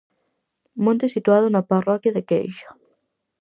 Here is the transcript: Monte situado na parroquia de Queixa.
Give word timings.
Monte 0.85 1.05
situado 1.15 1.47
na 1.49 1.67
parroquia 1.71 2.15
de 2.17 2.23
Queixa. 2.29 2.69